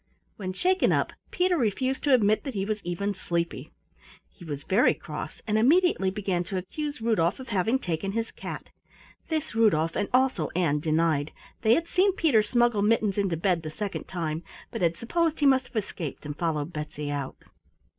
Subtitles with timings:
[0.35, 3.69] When shaken up Peter refused to admit that, he was even sleepy.
[4.27, 8.69] He was very cross, and immediately began to accuse Rudolf of having taken his cat.
[9.27, 11.31] This Rudolf and also Ann denied.
[11.61, 14.41] They had seen Peter smuggle Mittens into bed the second time,
[14.71, 17.37] but had supposed he must have escaped and followed Betsy out.